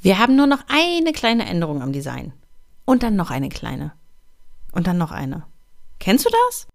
[0.00, 2.32] Wir haben nur noch eine kleine Änderung am Design.
[2.86, 3.92] Und dann noch eine kleine.
[4.72, 5.44] Und dann noch eine.
[5.98, 6.66] Kennst du das?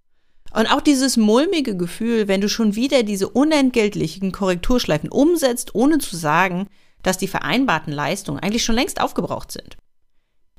[0.54, 6.16] Und auch dieses mulmige Gefühl, wenn du schon wieder diese unentgeltlichen Korrekturschleifen umsetzt, ohne zu
[6.16, 6.68] sagen,
[7.04, 9.76] dass die vereinbarten Leistungen eigentlich schon längst aufgebraucht sind.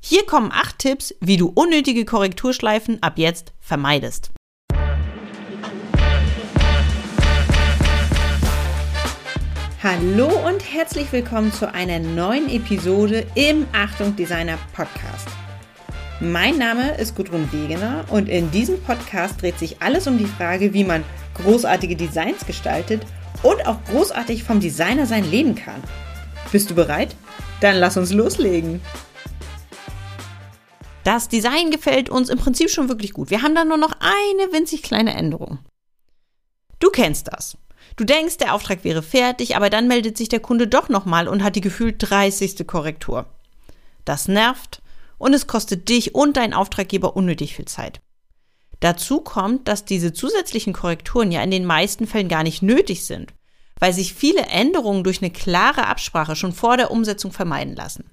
[0.01, 4.31] Hier kommen acht Tipps, wie du unnötige Korrekturschleifen ab jetzt vermeidest.
[9.83, 15.27] Hallo und herzlich willkommen zu einer neuen Episode im Achtung Designer Podcast.
[16.19, 20.73] Mein Name ist Gudrun Wegener und in diesem Podcast dreht sich alles um die Frage,
[20.73, 21.03] wie man
[21.35, 23.05] großartige Designs gestaltet
[23.43, 25.83] und auch großartig vom Designer sein leben kann.
[26.51, 27.15] Bist du bereit?
[27.61, 28.81] Dann lass uns loslegen.
[31.03, 33.29] Das Design gefällt uns im Prinzip schon wirklich gut.
[33.29, 35.59] Wir haben da nur noch eine winzig kleine Änderung.
[36.79, 37.59] Du kennst das.
[37.97, 41.43] Du denkst, der Auftrag wäre fertig, aber dann meldet sich der Kunde doch nochmal und
[41.43, 42.65] hat die gefühlt 30.
[42.67, 43.25] Korrektur.
[44.05, 44.83] Das nervt
[45.17, 47.99] und es kostet dich und deinen Auftraggeber unnötig viel Zeit.
[48.79, 53.33] Dazu kommt, dass diese zusätzlichen Korrekturen ja in den meisten Fällen gar nicht nötig sind,
[53.79, 58.11] weil sich viele Änderungen durch eine klare Absprache schon vor der Umsetzung vermeiden lassen.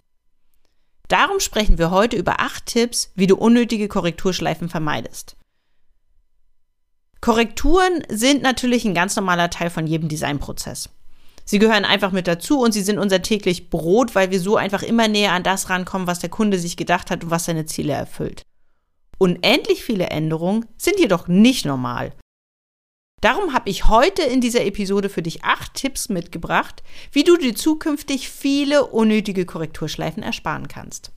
[1.08, 5.36] Darum sprechen wir heute über acht Tipps, wie du unnötige Korrekturschleifen vermeidest.
[7.24, 10.90] Korrekturen sind natürlich ein ganz normaler Teil von jedem Designprozess.
[11.46, 14.82] Sie gehören einfach mit dazu und sie sind unser täglich Brot, weil wir so einfach
[14.82, 17.94] immer näher an das rankommen, was der Kunde sich gedacht hat und was seine Ziele
[17.94, 18.42] erfüllt.
[19.16, 22.12] Unendlich viele Änderungen sind jedoch nicht normal.
[23.22, 27.54] Darum habe ich heute in dieser Episode für dich acht Tipps mitgebracht, wie du dir
[27.54, 31.10] zukünftig viele unnötige Korrekturschleifen ersparen kannst.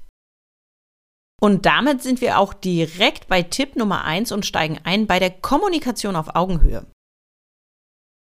[1.39, 5.29] Und damit sind wir auch direkt bei Tipp Nummer eins und steigen ein bei der
[5.29, 6.85] Kommunikation auf Augenhöhe.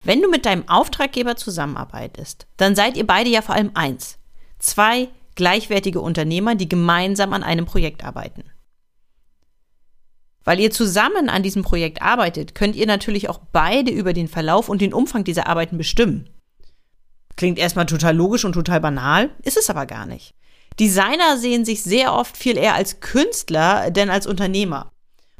[0.04, 4.18] Wenn du mit deinem Auftraggeber zusammenarbeitest, dann seid ihr beide ja vor allem eins.
[4.58, 8.44] Zwei gleichwertige Unternehmer, die gemeinsam an einem Projekt arbeiten.
[10.44, 14.68] Weil ihr zusammen an diesem Projekt arbeitet, könnt ihr natürlich auch beide über den Verlauf
[14.68, 16.28] und den Umfang dieser Arbeiten bestimmen.
[17.36, 20.34] Klingt erstmal total logisch und total banal, ist es aber gar nicht.
[20.78, 24.90] Designer sehen sich sehr oft viel eher als Künstler denn als Unternehmer.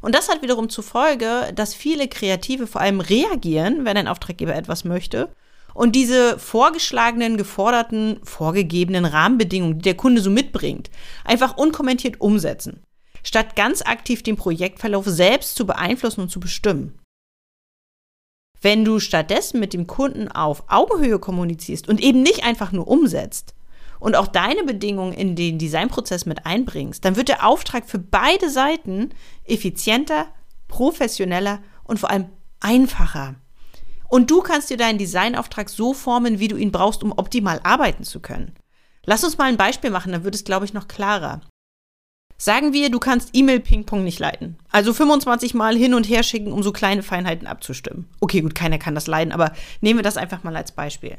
[0.01, 4.55] Und das hat wiederum zur Folge, dass viele Kreative vor allem reagieren, wenn ein Auftraggeber
[4.55, 5.29] etwas möchte
[5.75, 10.91] und diese vorgeschlagenen, geforderten, vorgegebenen Rahmenbedingungen, die der Kunde so mitbringt,
[11.25, 12.83] einfach unkommentiert umsetzen,
[13.23, 16.99] statt ganz aktiv den Projektverlauf selbst zu beeinflussen und zu bestimmen.
[18.61, 23.55] Wenn du stattdessen mit dem Kunden auf Augenhöhe kommunizierst und eben nicht einfach nur umsetzt,
[24.03, 28.51] und auch deine Bedingungen in den Designprozess mit einbringst, dann wird der Auftrag für beide
[28.51, 29.11] Seiten
[29.45, 30.27] effizienter,
[30.67, 32.27] professioneller und vor allem
[32.59, 33.37] einfacher.
[34.09, 38.03] Und du kannst dir deinen Designauftrag so formen, wie du ihn brauchst, um optimal arbeiten
[38.03, 38.57] zu können.
[39.05, 41.41] Lass uns mal ein Beispiel machen, dann wird es, glaube ich, noch klarer.
[42.37, 44.57] Sagen wir, du kannst E-Mail-Ping-Pong nicht leiten.
[44.73, 48.09] Also 25 Mal hin und her schicken, um so kleine Feinheiten abzustimmen.
[48.19, 51.19] Okay, gut, keiner kann das leiden, aber nehmen wir das einfach mal als Beispiel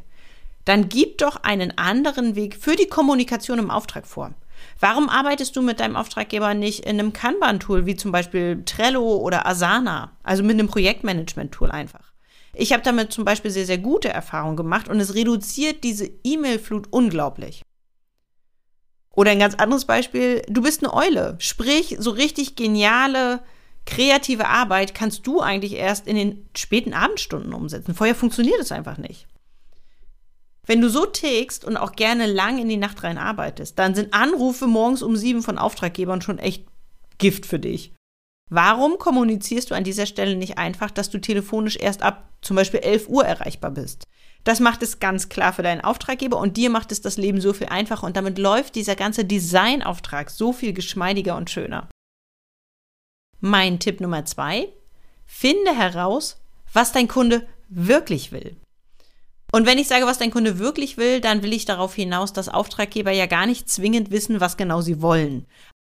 [0.65, 4.33] dann gib doch einen anderen Weg für die Kommunikation im Auftrag vor.
[4.79, 9.45] Warum arbeitest du mit deinem Auftraggeber nicht in einem Kanban-Tool wie zum Beispiel Trello oder
[9.45, 12.13] Asana, also mit einem Projektmanagement-Tool einfach?
[12.53, 16.87] Ich habe damit zum Beispiel sehr, sehr gute Erfahrungen gemacht und es reduziert diese E-Mail-Flut
[16.91, 17.63] unglaublich.
[19.15, 21.35] Oder ein ganz anderes Beispiel, du bist eine Eule.
[21.39, 23.41] Sprich, so richtig geniale,
[23.85, 27.93] kreative Arbeit kannst du eigentlich erst in den späten Abendstunden umsetzen.
[27.93, 29.27] Vorher funktioniert es einfach nicht.
[30.65, 34.13] Wenn du so tickst und auch gerne lang in die Nacht rein arbeitest, dann sind
[34.13, 36.65] Anrufe morgens um sieben von Auftraggebern schon echt
[37.17, 37.93] Gift für dich.
[38.49, 42.81] Warum kommunizierst du an dieser Stelle nicht einfach, dass du telefonisch erst ab zum Beispiel
[42.81, 44.03] 11 Uhr erreichbar bist?
[44.43, 47.53] Das macht es ganz klar für deinen Auftraggeber und dir macht es das Leben so
[47.53, 51.89] viel einfacher und damit läuft dieser ganze Designauftrag so viel geschmeidiger und schöner.
[53.39, 54.69] Mein Tipp Nummer zwei,
[55.25, 56.41] finde heraus,
[56.71, 58.57] was dein Kunde wirklich will.
[59.55, 62.49] Und wenn ich sage, was dein Kunde wirklich will, dann will ich darauf hinaus, dass
[62.49, 65.45] Auftraggeber ja gar nicht zwingend wissen, was genau sie wollen.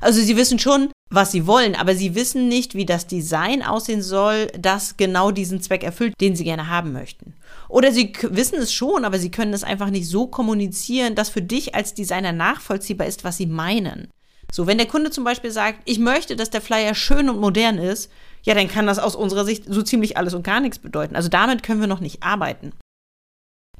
[0.04, 4.02] Also sie wissen schon, was sie wollen, aber sie wissen nicht, wie das Design aussehen
[4.02, 7.34] soll, das genau diesen Zweck erfüllt, den sie gerne haben möchten.
[7.70, 11.42] Oder sie wissen es schon, aber sie können es einfach nicht so kommunizieren, dass für
[11.42, 14.10] dich als Designer nachvollziehbar ist, was sie meinen.
[14.52, 17.78] So, wenn der Kunde zum Beispiel sagt, ich möchte, dass der Flyer schön und modern
[17.78, 18.12] ist,
[18.44, 21.16] ja, dann kann das aus unserer Sicht so ziemlich alles und gar nichts bedeuten.
[21.16, 22.74] Also damit können wir noch nicht arbeiten.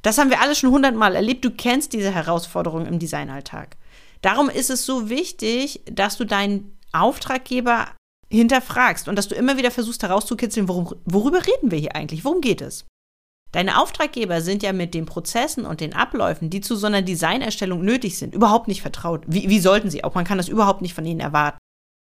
[0.02, 1.44] Das haben wir alle schon hundertmal erlebt.
[1.44, 3.76] Du kennst diese Herausforderungen im Designalltag.
[4.22, 7.88] Darum ist es so wichtig, dass du deinen Auftraggeber
[8.30, 12.24] hinterfragst und dass du immer wieder versuchst herauszukitzeln, worum, worüber reden wir hier eigentlich?
[12.24, 12.84] Worum geht es?
[13.52, 17.82] Deine Auftraggeber sind ja mit den Prozessen und den Abläufen, die zu so einer Designerstellung
[17.82, 19.22] nötig sind, überhaupt nicht vertraut.
[19.26, 20.14] Wie, wie sollten sie auch?
[20.14, 21.58] Man kann das überhaupt nicht von ihnen erwarten.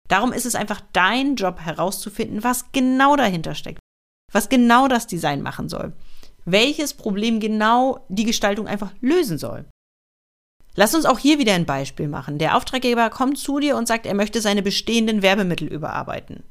[0.10, 3.80] Darum ist es einfach dein Job herauszufinden, was genau dahinter steckt,
[4.34, 5.94] was genau das Design machen soll,
[6.52, 9.66] welches Problem genau die Gestaltung einfach lösen soll.
[10.76, 12.38] Lass uns auch hier wieder ein Beispiel machen.
[12.38, 16.44] Der Auftraggeber kommt zu dir und sagt, er möchte seine bestehenden Werbemittel überarbeiten.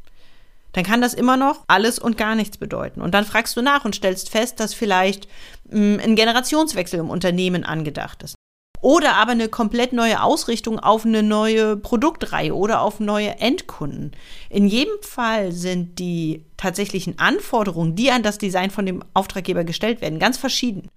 [0.73, 3.01] Dann kann das immer noch alles und gar nichts bedeuten.
[3.01, 5.29] Und dann fragst du nach und stellst fest, dass vielleicht
[5.71, 8.35] mh, mm, ein Generationswechsel im Unternehmen angedacht ist.
[8.81, 14.13] Oder aber eine komplett neue Ausrichtung auf eine neue Produktreihe oder auf neue Endkunden.
[14.51, 20.01] In jedem Fall sind die tatsächlichen Anforderungen, die an das Design von dem Auftraggeber gestellt
[20.01, 20.91] werden, ganz verschieden.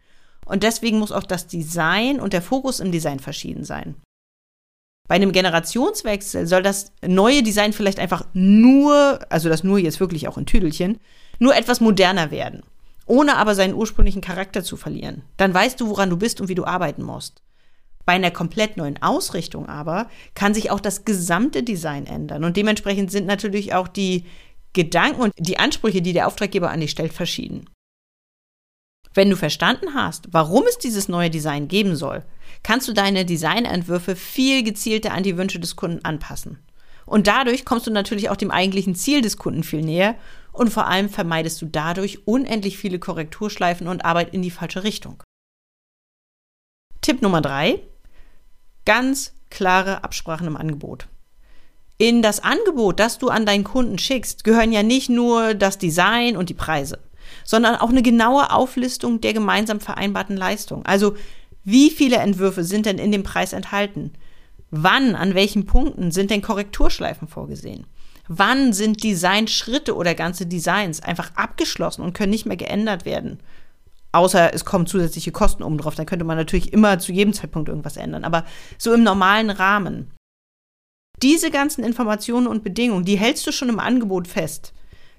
[0.45, 3.95] Und deswegen muss auch das Design und der Fokus im Design verschieden sein.
[5.07, 10.27] Bei einem Generationswechsel soll das neue Design vielleicht einfach nur, also das nur jetzt wirklich
[10.27, 10.99] auch in Tüdelchen,
[11.39, 12.63] nur etwas moderner werden,
[13.07, 15.23] ohne aber seinen ursprünglichen Charakter zu verlieren.
[15.37, 17.41] Dann weißt du, woran du bist und wie du arbeiten musst.
[18.05, 23.11] Bei einer komplett neuen Ausrichtung aber kann sich auch das gesamte Design ändern und dementsprechend
[23.11, 24.25] sind natürlich auch die
[24.73, 27.69] Gedanken und die Ansprüche, die der Auftraggeber an dich stellt, verschieden.
[29.13, 32.23] Wenn du verstanden hast, warum es dieses neue Design geben soll,
[32.63, 36.59] kannst du deine Designentwürfe viel gezielter an die Wünsche des Kunden anpassen.
[37.05, 40.15] Und dadurch kommst du natürlich auch dem eigentlichen Ziel des Kunden viel näher
[40.53, 45.21] und vor allem vermeidest du dadurch unendlich viele Korrekturschleifen und Arbeit in die falsche Richtung.
[47.01, 47.81] Tipp Nummer drei:
[48.85, 51.07] Ganz klare Absprachen im Angebot.
[51.97, 56.35] In das Angebot, das du an deinen Kunden schickst, gehören ja nicht nur das Design
[56.35, 56.97] und die Preise,
[57.43, 60.85] sondern auch eine genaue Auflistung der gemeinsam vereinbarten Leistungen.
[60.85, 61.15] Also
[61.63, 64.13] wie viele Entwürfe sind denn in dem Preis enthalten?
[64.71, 67.85] Wann, an welchen Punkten sind denn Korrekturschleifen vorgesehen?
[68.27, 73.39] Wann sind Designschritte oder ganze Designs einfach abgeschlossen und können nicht mehr geändert werden?
[74.13, 77.69] Außer es kommen zusätzliche Kosten oben drauf, dann könnte man natürlich immer zu jedem Zeitpunkt
[77.69, 78.23] irgendwas ändern.
[78.23, 78.45] Aber
[78.77, 80.11] so im normalen Rahmen.
[81.21, 84.73] Diese ganzen Informationen und Bedingungen, die hältst du schon im Angebot fest.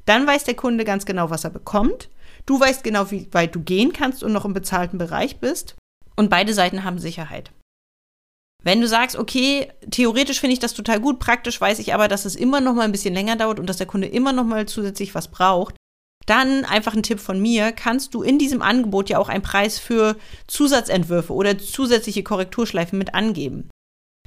[0.05, 2.11] Dann weiß der Kunde ganz genau, was er bekommt.
[2.45, 5.77] Du weißt genau, wie weit du gehen kannst und noch im bezahlten Bereich bist.
[6.17, 7.53] Und beide Seiten haben Sicherheit.
[8.65, 12.25] Wenn du sagst, okay, theoretisch finde ich das total gut, praktisch weiß ich aber, dass
[12.25, 14.67] es immer noch mal ein bisschen länger dauert und dass der Kunde immer noch mal
[14.67, 15.75] zusätzlich was braucht,
[16.27, 19.79] dann einfach ein Tipp von mir, kannst du in diesem Angebot ja auch einen Preis
[19.79, 20.17] für
[20.47, 23.69] Zusatzentwürfe oder zusätzliche Korrekturschleifen mit angeben.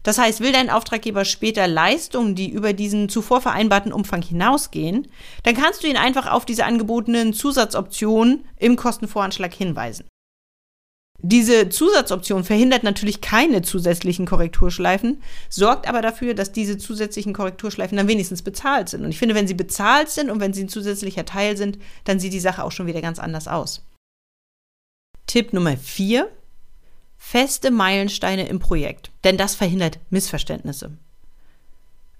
[0.05, 5.07] Das heißt, will dein Auftraggeber später Leistungen, die über diesen zuvor vereinbarten Umfang hinausgehen,
[5.41, 10.05] dann kannst du ihn einfach auf diese angebotenen Zusatzoptionen im Kostenvoranschlag hinweisen.
[11.27, 18.07] Diese Zusatzoption verhindert natürlich keine zusätzlichen Korrekturschleifen, sorgt aber dafür, dass diese zusätzlichen Korrekturschleifen dann
[18.07, 19.03] wenigstens bezahlt sind.
[19.03, 22.19] Und ich finde, wenn sie bezahlt sind und wenn sie ein zusätzlicher Teil sind, dann
[22.19, 23.83] sieht die Sache auch schon wieder ganz anders aus.
[25.25, 26.29] Tipp Nummer 4.
[27.17, 30.95] Feste Meilensteine im Projekt, denn das verhindert Missverständnisse.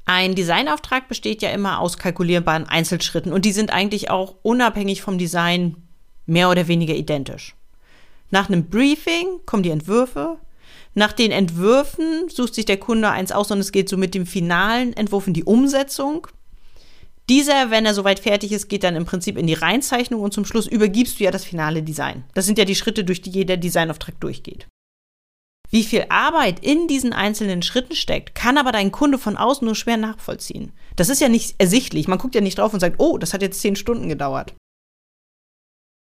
[0.06, 5.20] Ein Designauftrag besteht ja immer aus kalkulierbaren Einzelschritten und die sind eigentlich auch unabhängig vom
[5.20, 5.78] Design
[6.26, 7.56] mehr oder weniger identisch.
[8.32, 10.38] Nach einem Briefing kommen die Entwürfe.
[10.94, 14.26] Nach den Entwürfen sucht sich der Kunde eins aus und es geht so mit dem
[14.26, 16.28] finalen Entwurf in die Umsetzung.
[17.28, 20.46] Dieser, wenn er soweit fertig ist, geht dann im Prinzip in die Reinzeichnung und zum
[20.46, 22.24] Schluss übergibst du ja das finale Design.
[22.34, 24.68] Das sind ja die Schritte, durch die jeder Designauftrag durchgeht.
[25.72, 29.76] Wie viel Arbeit in diesen einzelnen Schritten steckt, kann aber dein Kunde von außen nur
[29.76, 30.72] schwer nachvollziehen.
[30.96, 32.08] Das ist ja nicht ersichtlich.
[32.08, 34.54] Man guckt ja nicht drauf und sagt, oh, das hat jetzt zehn Stunden gedauert.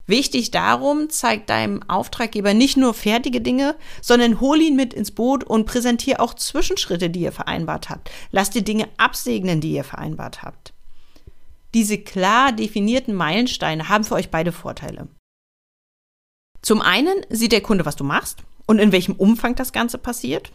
[0.07, 5.45] Wichtig darum, zeig deinem Auftraggeber nicht nur fertige Dinge, sondern hol ihn mit ins Boot
[5.45, 8.11] und präsentiere auch Zwischenschritte, die ihr vereinbart habt.
[8.31, 10.75] Lass die Dinge absegnen, die ihr vereinbart habt.
[11.73, 15.09] Diese klar definierten Meilensteine haben für euch beide Vorteile.
[16.61, 20.53] Zum einen sieht der Kunde, was du machst und in welchem Umfang das Ganze passiert.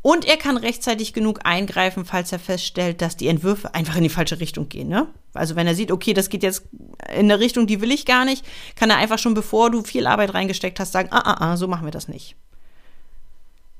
[0.00, 4.08] Und er kann rechtzeitig genug eingreifen, falls er feststellt, dass die Entwürfe einfach in die
[4.08, 4.88] falsche Richtung gehen.
[4.88, 5.08] Ne?
[5.34, 6.68] Also wenn er sieht, okay, das geht jetzt
[7.12, 8.44] in eine Richtung, die will ich gar nicht,
[8.76, 11.66] kann er einfach schon, bevor du viel Arbeit reingesteckt hast, sagen, ah, ah, ah, so
[11.66, 12.36] machen wir das nicht.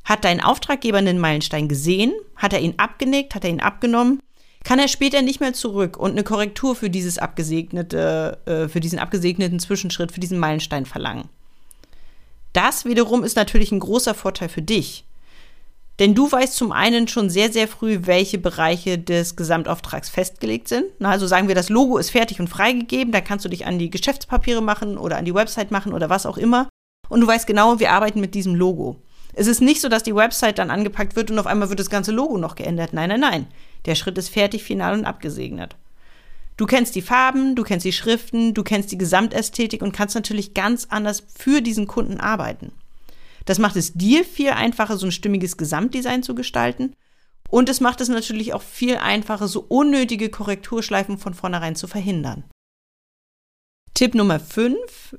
[0.04, 2.14] Hat dein Auftraggeber den Meilenstein gesehen?
[2.34, 3.34] Hat er ihn abgenickt?
[3.34, 4.20] Hat er ihn abgenommen?
[4.64, 8.98] Kann er später nicht mehr zurück und eine Korrektur für dieses abgesegnete, äh, für diesen
[8.98, 11.28] abgesegneten Zwischenschritt, für diesen Meilenstein verlangen?
[12.54, 15.04] Das wiederum ist natürlich ein großer Vorteil für dich.
[15.98, 20.84] Denn du weißt zum einen schon sehr, sehr früh, welche Bereiche des Gesamtauftrags festgelegt sind.
[21.00, 23.78] Na, also sagen wir, das Logo ist fertig und freigegeben, dann kannst du dich an
[23.78, 26.68] die Geschäftspapiere machen oder an die Website machen oder was auch immer.
[27.08, 28.96] Und du weißt genau, wir arbeiten mit diesem Logo.
[29.34, 31.90] Es ist nicht so, dass die Website dann angepackt wird und auf einmal wird das
[31.90, 32.92] ganze Logo noch geändert.
[32.92, 33.46] Nein, nein, nein.
[33.86, 35.76] Der Schritt ist fertig, final und abgesegnet.
[36.56, 40.54] Du kennst die Farben, du kennst die Schriften, du kennst die Gesamtästhetik und kannst natürlich
[40.54, 42.72] ganz anders für diesen Kunden arbeiten.
[43.48, 46.92] Das macht es dir viel einfacher, so ein stimmiges Gesamtdesign zu gestalten.
[47.48, 52.44] Und es macht es natürlich auch viel einfacher, so unnötige Korrekturschleifen von vornherein zu verhindern.
[53.94, 55.16] Tipp Nummer 5.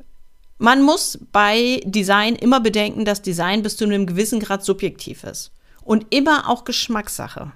[0.60, 5.52] Man muss bei Design immer bedenken, dass Design bis zu einem gewissen Grad subjektiv ist.
[5.82, 7.52] Und immer auch Geschmackssache.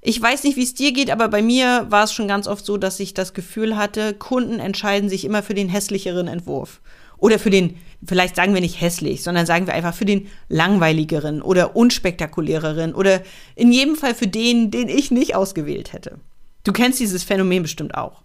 [0.00, 2.64] Ich weiß nicht, wie es dir geht, aber bei mir war es schon ganz oft
[2.64, 6.80] so, dass ich das Gefühl hatte, Kunden entscheiden sich immer für den hässlicheren Entwurf.
[7.18, 11.42] Oder für den, vielleicht sagen wir nicht hässlich, sondern sagen wir einfach für den langweiligeren
[11.42, 13.22] oder unspektakuläreren oder
[13.54, 16.18] in jedem Fall für den, den ich nicht ausgewählt hätte.
[16.64, 18.22] Du kennst dieses Phänomen bestimmt auch.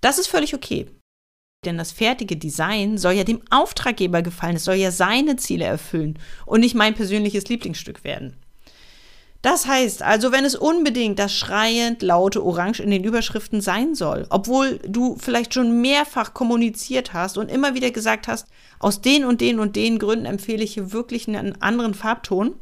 [0.00, 0.86] Das ist völlig okay.
[1.64, 6.18] Denn das fertige Design soll ja dem Auftraggeber gefallen, es soll ja seine Ziele erfüllen
[6.44, 8.36] und nicht mein persönliches Lieblingsstück werden.
[9.42, 14.26] Das heißt also, wenn es unbedingt das schreiend laute Orange in den Überschriften sein soll,
[14.30, 18.46] obwohl du vielleicht schon mehrfach kommuniziert hast und immer wieder gesagt hast,
[18.78, 22.54] aus den und den und den Gründen empfehle ich hier wirklich einen anderen Farbton,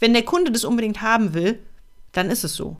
[0.00, 1.60] wenn der Kunde das unbedingt haben will,
[2.10, 2.76] dann ist es so.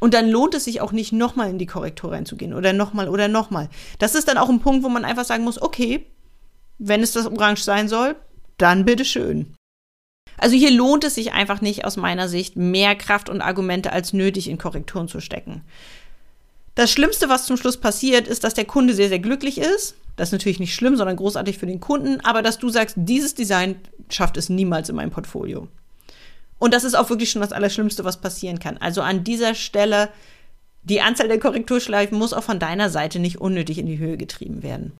[0.00, 3.28] Und dann lohnt es sich auch nicht, nochmal in die Korrektur reinzugehen oder nochmal oder
[3.28, 3.68] nochmal.
[3.98, 6.06] Das ist dann auch ein Punkt, wo man einfach sagen muss, okay,
[6.78, 8.16] wenn es das Orange sein soll,
[8.56, 9.54] dann bitteschön.
[10.40, 14.14] Also hier lohnt es sich einfach nicht aus meiner Sicht, mehr Kraft und Argumente als
[14.14, 15.60] nötig in Korrekturen zu stecken.
[16.74, 19.96] Das Schlimmste, was zum Schluss passiert, ist, dass der Kunde sehr, sehr glücklich ist.
[20.16, 23.34] Das ist natürlich nicht schlimm, sondern großartig für den Kunden, aber dass du sagst, dieses
[23.34, 23.76] Design
[24.08, 25.68] schafft es niemals in meinem Portfolio.
[26.58, 28.78] Und das ist auch wirklich schon das Allerschlimmste, was passieren kann.
[28.78, 30.08] Also an dieser Stelle,
[30.84, 34.62] die Anzahl der Korrekturschleifen muss auch von deiner Seite nicht unnötig in die Höhe getrieben
[34.62, 34.96] werden.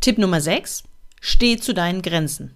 [0.00, 0.82] Tipp Nummer 6.
[1.22, 2.54] Steh zu deinen Grenzen.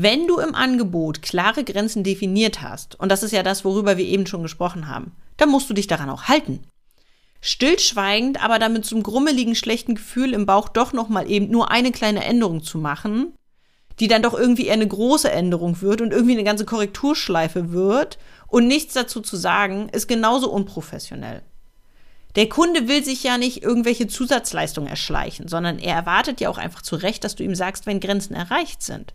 [0.00, 4.04] Wenn du im Angebot klare Grenzen definiert hast, und das ist ja das, worüber wir
[4.04, 6.60] eben schon gesprochen haben, dann musst du dich daran auch halten.
[7.40, 12.24] Stillschweigend, aber damit zum grummeligen, schlechten Gefühl im Bauch doch nochmal eben nur eine kleine
[12.24, 13.32] Änderung zu machen,
[13.98, 18.18] die dann doch irgendwie eher eine große Änderung wird und irgendwie eine ganze Korrekturschleife wird
[18.46, 21.42] und nichts dazu zu sagen, ist genauso unprofessionell.
[22.36, 26.82] Der Kunde will sich ja nicht irgendwelche Zusatzleistungen erschleichen, sondern er erwartet ja auch einfach
[26.82, 29.12] zu Recht, dass du ihm sagst, wenn Grenzen erreicht sind.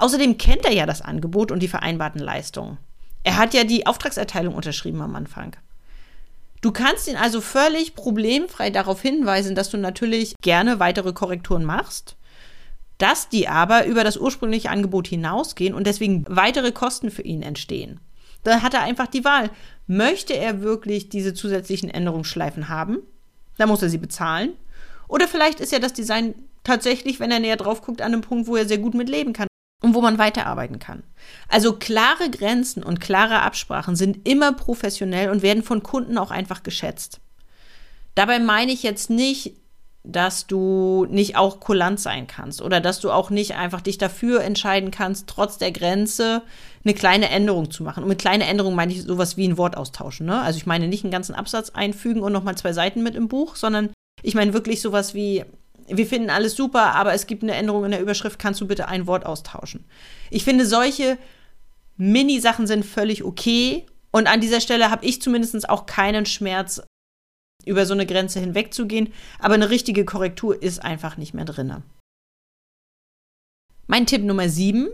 [0.00, 2.78] Außerdem kennt er ja das Angebot und die vereinbarten Leistungen.
[3.22, 5.56] Er hat ja die Auftragserteilung unterschrieben am Anfang.
[6.62, 12.16] Du kannst ihn also völlig problemfrei darauf hinweisen, dass du natürlich gerne weitere Korrekturen machst,
[12.96, 18.00] dass die aber über das ursprüngliche Angebot hinausgehen und deswegen weitere Kosten für ihn entstehen.
[18.42, 19.50] Dann hat er einfach die Wahl.
[19.86, 23.00] Möchte er wirklich diese zusätzlichen Änderungsschleifen haben?
[23.58, 24.54] Dann muss er sie bezahlen.
[25.08, 28.48] Oder vielleicht ist ja das Design tatsächlich, wenn er näher drauf guckt, an einem Punkt,
[28.48, 29.49] wo er sehr gut mit leben kann
[29.80, 31.02] und wo man weiterarbeiten kann.
[31.48, 36.62] Also klare Grenzen und klare Absprachen sind immer professionell und werden von Kunden auch einfach
[36.62, 37.20] geschätzt.
[38.14, 39.54] Dabei meine ich jetzt nicht,
[40.02, 44.42] dass du nicht auch kulant sein kannst oder dass du auch nicht einfach dich dafür
[44.42, 46.42] entscheiden kannst, trotz der Grenze
[46.84, 48.02] eine kleine Änderung zu machen.
[48.02, 50.26] Und mit kleine Änderung meine ich sowas wie ein Wort austauschen.
[50.26, 50.40] Ne?
[50.40, 53.56] Also ich meine nicht einen ganzen Absatz einfügen und nochmal zwei Seiten mit im Buch,
[53.56, 53.90] sondern
[54.22, 55.44] ich meine wirklich sowas wie
[55.92, 58.88] wir finden alles super, aber es gibt eine Änderung in der Überschrift, kannst du bitte
[58.88, 59.84] ein Wort austauschen?
[60.30, 61.18] Ich finde, solche
[61.96, 63.86] Mini-Sachen sind völlig okay.
[64.10, 66.82] Und an dieser Stelle habe ich zumindest auch keinen Schmerz,
[67.66, 69.12] über so eine Grenze hinwegzugehen.
[69.38, 71.82] Aber eine richtige Korrektur ist einfach nicht mehr drin.
[73.86, 74.88] Mein Tipp Nummer 7.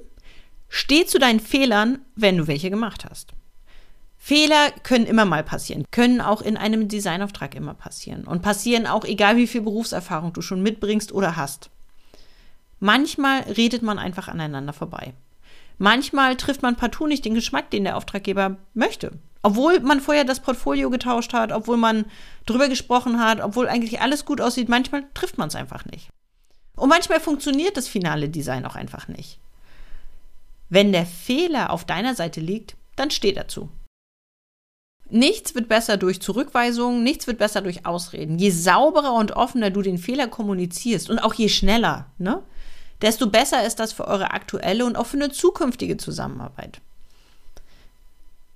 [0.69, 3.33] Steh zu deinen Fehlern, wenn du welche gemacht hast.
[4.27, 9.05] Fehler können immer mal passieren, können auch in einem Designauftrag immer passieren und passieren auch
[9.05, 11.71] egal wie viel Berufserfahrung du schon mitbringst oder hast.
[12.81, 15.15] Manchmal redet man einfach aneinander vorbei.
[15.79, 19.13] Manchmal trifft man partout nicht den Geschmack, den der Auftraggeber möchte.
[19.43, 22.07] Obwohl man vorher das Portfolio getauscht hat, obwohl man
[22.47, 26.09] drüber gesprochen hat, obwohl eigentlich alles gut aussieht, manchmal trifft man es einfach nicht.
[26.75, 29.39] Und manchmal funktioniert das finale Design auch einfach nicht.
[30.69, 33.71] Wenn der Fehler auf deiner Seite liegt, dann steh dazu.
[35.09, 38.39] Nichts wird besser durch Zurückweisungen, nichts wird besser durch Ausreden.
[38.39, 42.43] Je sauberer und offener du den Fehler kommunizierst und auch je schneller, ne,
[43.03, 46.81] desto besser ist das für eure aktuelle und auch für eine zukünftige Zusammenarbeit.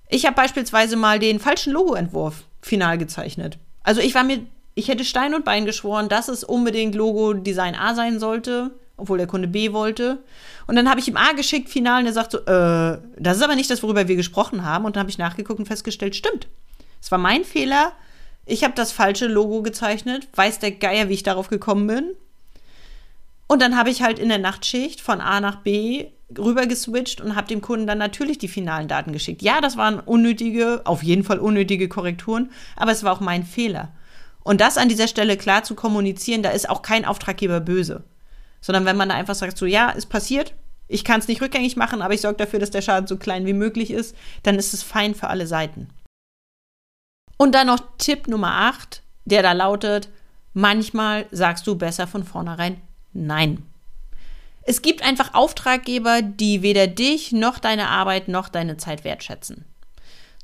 [0.08, 3.58] Ich habe beispielsweise mal den falschen Logoentwurf final gezeichnet.
[3.84, 7.76] Also ich war mir, ich hätte Stein und Bein geschworen, dass es unbedingt Logo Design
[7.76, 10.22] A sein sollte obwohl der Kunde B wollte.
[10.66, 13.42] Und dann habe ich ihm A geschickt, final, und er sagt so, äh, das ist
[13.42, 14.84] aber nicht das, worüber wir gesprochen haben.
[14.84, 16.46] Und dann habe ich nachgeguckt und festgestellt, stimmt.
[17.02, 17.92] Es war mein Fehler.
[18.46, 20.28] Ich habe das falsche Logo gezeichnet.
[20.34, 22.10] Weiß der Geier, wie ich darauf gekommen bin.
[23.46, 26.06] Und dann habe ich halt in der Nachtschicht von A nach B
[26.38, 29.42] rüber geswitcht und habe dem Kunden dann natürlich die finalen Daten geschickt.
[29.42, 33.92] Ja, das waren unnötige, auf jeden Fall unnötige Korrekturen, aber es war auch mein Fehler.
[34.42, 38.04] Und das an dieser Stelle klar zu kommunizieren, da ist auch kein Auftraggeber böse.
[38.60, 40.54] Sondern wenn man da einfach sagt, so ja, ist passiert,
[40.88, 43.46] ich kann es nicht rückgängig machen, aber ich sorge dafür, dass der Schaden so klein
[43.46, 45.88] wie möglich ist, dann ist es fein für alle Seiten.
[47.36, 50.08] Und dann noch Tipp Nummer 8, der da lautet,
[50.52, 52.80] manchmal sagst du besser von vornherein
[53.12, 53.64] Nein.
[54.62, 59.64] Es gibt einfach Auftraggeber, die weder dich noch deine Arbeit noch deine Zeit wertschätzen.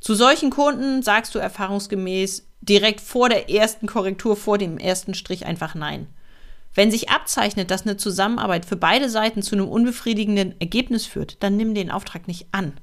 [0.00, 5.46] Zu solchen Kunden sagst du erfahrungsgemäß direkt vor der ersten Korrektur, vor dem ersten Strich
[5.46, 6.06] einfach Nein.
[6.76, 11.56] Wenn sich abzeichnet, dass eine Zusammenarbeit für beide Seiten zu einem unbefriedigenden Ergebnis führt, dann
[11.56, 12.74] nimm den Auftrag nicht an.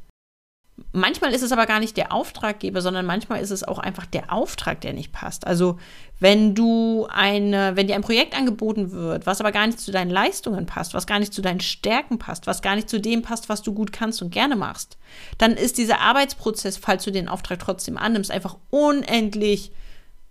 [0.92, 4.34] Manchmal ist es aber gar nicht der Auftraggeber, sondern manchmal ist es auch einfach der
[4.34, 5.46] Auftrag, der nicht passt.
[5.46, 5.78] Also
[6.20, 10.10] wenn du eine, wenn dir ein Projekt angeboten wird, was aber gar nicht zu deinen
[10.10, 13.50] Leistungen passt, was gar nicht zu deinen Stärken passt, was gar nicht zu dem passt,
[13.50, 14.98] was du gut kannst und gerne machst,
[15.38, 19.72] dann ist dieser Arbeitsprozess, falls du den Auftrag trotzdem annimmst, einfach unendlich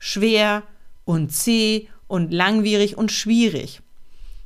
[0.00, 0.64] schwer
[1.04, 3.80] und zäh und langwierig und schwierig.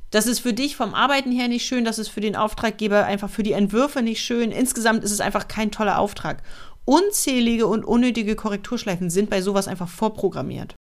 [0.09, 3.29] Das ist für dich vom Arbeiten her nicht schön, das ist für den Auftraggeber einfach
[3.29, 4.53] für die Entwürfe nicht schön.
[4.53, 6.43] Insgesamt ist es einfach kein toller Auftrag.
[6.85, 10.75] Unzählige und unnötige Korrekturschleifen sind bei sowas einfach vorprogrammiert.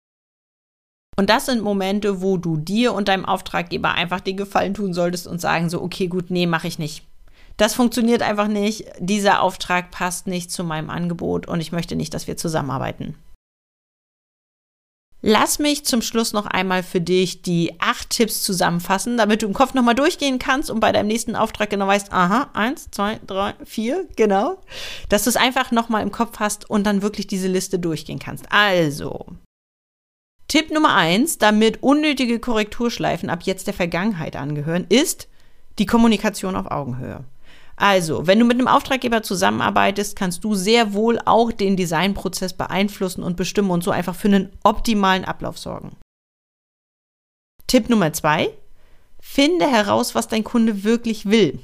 [1.19, 5.26] Und das sind Momente, wo du dir und deinem Auftraggeber einfach den Gefallen tun solltest
[5.26, 7.02] und sagen so, okay, gut, nee, mache ich nicht.
[7.57, 8.85] Das funktioniert einfach nicht.
[9.00, 13.16] Dieser Auftrag passt nicht zu meinem Angebot und ich möchte nicht, dass wir zusammenarbeiten.
[15.23, 19.54] Lass mich zum Schluss noch einmal für dich die acht Tipps zusammenfassen, damit du im
[19.54, 23.54] Kopf nochmal durchgehen kannst und bei deinem nächsten Auftrag genau weißt, aha, eins, zwei, drei,
[23.64, 24.58] vier, genau.
[25.08, 28.44] Dass du es einfach nochmal im Kopf hast und dann wirklich diese Liste durchgehen kannst.
[28.50, 29.26] Also,
[30.49, 35.28] Tipp Nummer eins, damit unnötige Korrekturschleifen ab jetzt der Vergangenheit angehören, ist
[35.78, 37.25] die Kommunikation auf Augenhöhe.
[37.76, 43.23] Also, wenn du mit einem Auftraggeber zusammenarbeitest, kannst du sehr wohl auch den Designprozess beeinflussen
[43.23, 45.97] und bestimmen und so einfach für einen optimalen Ablauf sorgen.
[47.66, 48.49] Tipp Nummer zwei,
[49.21, 51.59] finde heraus, was dein Kunde wirklich will.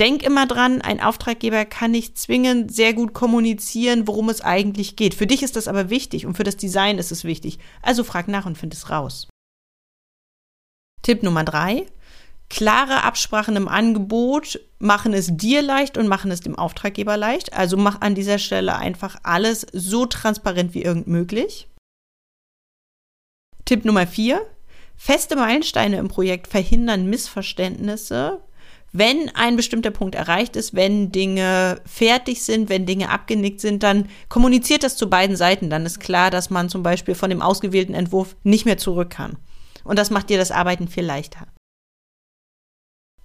[0.00, 5.14] Denk immer dran, ein Auftraggeber kann nicht zwingend sehr gut kommunizieren, worum es eigentlich geht.
[5.14, 7.58] Für dich ist das aber wichtig und für das Design ist es wichtig.
[7.82, 9.28] Also frag nach und find es raus.
[11.02, 11.86] Tipp Nummer drei,
[12.52, 17.54] klare Absprachen im Angebot machen es dir leicht und machen es dem Auftraggeber leicht.
[17.54, 21.66] Also mach an dieser Stelle einfach alles so transparent wie irgend möglich.
[23.64, 24.46] Tipp Nummer vier:
[24.96, 28.42] Feste Meilensteine im Projekt verhindern Missverständnisse.
[28.92, 34.10] Wenn ein bestimmter Punkt erreicht ist, wenn Dinge fertig sind, wenn Dinge abgenickt sind, dann
[34.28, 35.70] kommuniziert das zu beiden Seiten.
[35.70, 39.38] Dann ist klar, dass man zum Beispiel von dem ausgewählten Entwurf nicht mehr zurück kann.
[39.84, 41.46] Und das macht dir das Arbeiten viel leichter.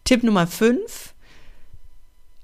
[0.07, 1.13] Tipp Nummer 5.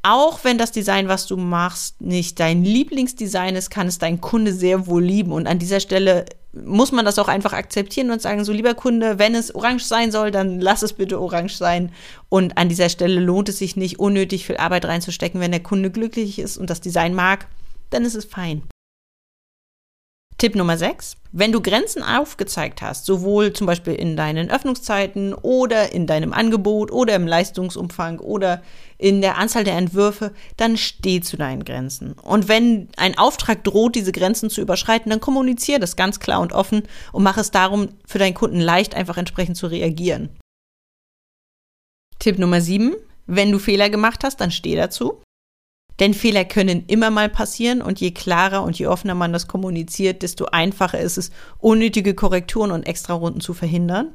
[0.01, 4.51] Auch wenn das Design, was du machst, nicht dein Lieblingsdesign ist, kann es dein Kunde
[4.51, 5.31] sehr wohl lieben.
[5.31, 9.17] Und an dieser Stelle muss man das auch einfach akzeptieren und sagen, so lieber Kunde,
[9.17, 11.93] wenn es orange sein soll, dann lass es bitte orange sein.
[12.27, 15.39] Und an dieser Stelle lohnt es sich nicht, unnötig viel Arbeit reinzustecken.
[15.39, 17.47] Wenn der Kunde glücklich ist und das Design mag,
[17.91, 18.63] dann ist es fein.
[20.43, 21.15] Tipp Nummer 6.
[21.31, 26.91] Wenn du Grenzen aufgezeigt hast, sowohl zum Beispiel in deinen Öffnungszeiten oder in deinem Angebot
[26.91, 28.61] oder im Leistungsumfang oder
[28.97, 32.11] in der Anzahl der Entwürfe, dann steh zu deinen Grenzen.
[32.21, 36.51] Und wenn ein Auftrag droht, diese Grenzen zu überschreiten, dann kommuniziere das ganz klar und
[36.51, 40.27] offen und mach es darum für deinen Kunden leicht, einfach entsprechend zu reagieren.
[42.19, 42.97] Tipp Nummer 7.
[43.27, 45.21] Wenn du Fehler gemacht hast, dann steh dazu.
[45.99, 50.21] Denn Fehler können immer mal passieren und je klarer und je offener man das kommuniziert,
[50.21, 54.13] desto einfacher ist es, unnötige Korrekturen und Extrarunden zu verhindern.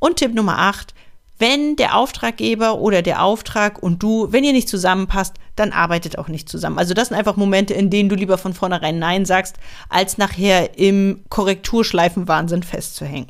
[0.00, 0.94] Und Tipp Nummer 8,
[1.38, 6.28] wenn der Auftraggeber oder der Auftrag und du, wenn ihr nicht zusammenpasst, dann arbeitet auch
[6.28, 6.78] nicht zusammen.
[6.78, 9.56] Also das sind einfach Momente, in denen du lieber von vornherein Nein sagst,
[9.88, 13.28] als nachher im Korrekturschleifenwahnsinn festzuhängen.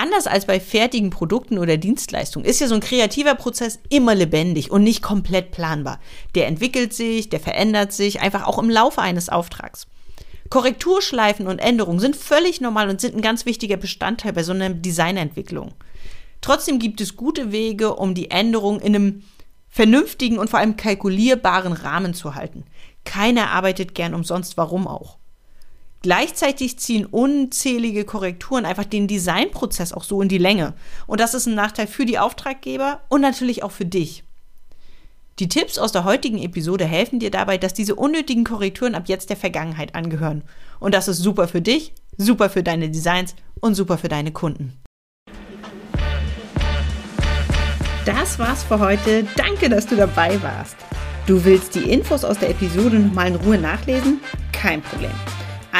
[0.00, 4.70] Anders als bei fertigen Produkten oder Dienstleistungen ist ja so ein kreativer Prozess immer lebendig
[4.70, 6.00] und nicht komplett planbar.
[6.34, 9.86] Der entwickelt sich, der verändert sich, einfach auch im Laufe eines Auftrags.
[10.48, 14.70] Korrekturschleifen und Änderungen sind völlig normal und sind ein ganz wichtiger Bestandteil bei so einer
[14.70, 15.74] Designentwicklung.
[16.40, 19.22] Trotzdem gibt es gute Wege, um die Änderung in einem
[19.68, 22.64] vernünftigen und vor allem kalkulierbaren Rahmen zu halten.
[23.04, 25.19] Keiner arbeitet gern umsonst, warum auch.
[26.02, 30.74] Gleichzeitig ziehen unzählige Korrekturen einfach den Designprozess auch so in die Länge.
[31.06, 34.24] Und das ist ein Nachteil für die Auftraggeber und natürlich auch für dich.
[35.38, 39.30] Die Tipps aus der heutigen Episode helfen dir dabei, dass diese unnötigen Korrekturen ab jetzt
[39.30, 40.42] der Vergangenheit angehören.
[40.80, 44.80] Und das ist super für dich, super für deine Designs und super für deine Kunden.
[48.10, 49.24] das war's für heute.
[49.36, 50.76] Danke, dass du dabei warst.
[51.26, 54.20] Du willst die Infos aus der Episode nochmal in Ruhe nachlesen?
[54.52, 55.12] Kein Problem.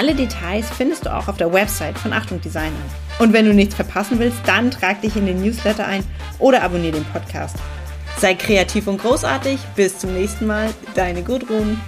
[0.01, 2.73] Alle Details findest du auch auf der Website von Achtung Designer.
[3.19, 6.03] Und wenn du nichts verpassen willst, dann trag dich in den Newsletter ein
[6.39, 7.57] oder abonniere den Podcast.
[8.17, 9.61] Sei kreativ und großartig.
[9.77, 10.71] Bis zum nächsten Mal.
[10.95, 11.79] Deine Gudrun.